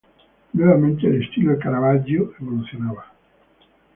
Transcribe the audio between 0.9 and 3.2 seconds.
el estilo de Caravaggio evolucionaba.